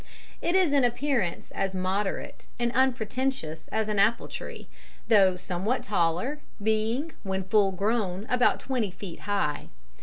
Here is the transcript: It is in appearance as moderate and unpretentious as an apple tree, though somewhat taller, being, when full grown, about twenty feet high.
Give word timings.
It 0.41 0.55
is 0.55 0.73
in 0.73 0.83
appearance 0.83 1.51
as 1.51 1.75
moderate 1.75 2.47
and 2.57 2.71
unpretentious 2.71 3.67
as 3.67 3.87
an 3.87 3.99
apple 3.99 4.27
tree, 4.27 4.67
though 5.09 5.35
somewhat 5.35 5.83
taller, 5.83 6.39
being, 6.59 7.11
when 7.21 7.43
full 7.43 7.71
grown, 7.71 8.25
about 8.27 8.59
twenty 8.59 8.89
feet 8.89 9.19
high. 9.19 9.67